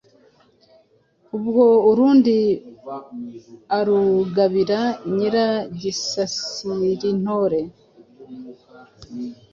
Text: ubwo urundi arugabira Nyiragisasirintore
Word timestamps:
ubwo 1.37 1.63
urundi 1.89 2.35
arugabira 3.77 4.79
Nyiragisasirintore 5.13 7.59